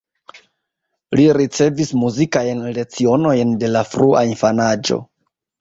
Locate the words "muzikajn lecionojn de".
2.05-3.73